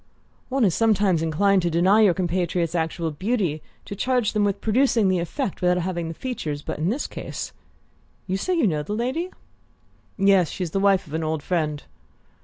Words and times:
"One 0.49 0.65
is 0.65 0.73
sometimes 0.73 1.21
inclined 1.21 1.61
to 1.61 1.69
deny 1.69 2.01
your 2.01 2.15
compatriots 2.15 2.73
actual 2.73 3.11
beauty 3.11 3.61
to 3.85 3.95
charge 3.95 4.33
them 4.33 4.43
with 4.43 4.59
producing 4.59 5.09
the 5.09 5.19
effect 5.19 5.61
without 5.61 5.77
having 5.77 6.07
the 6.07 6.15
features; 6.15 6.63
but 6.63 6.79
in 6.79 6.89
this 6.89 7.05
case 7.05 7.53
you 8.25 8.35
say 8.35 8.55
you 8.55 8.65
know 8.65 8.81
the 8.81 8.95
lady?" 8.95 9.29
"Yes: 10.17 10.49
she's 10.49 10.71
the 10.71 10.79
wife 10.79 11.05
of 11.05 11.13
an 11.13 11.23
old 11.23 11.43
friend." 11.43 11.83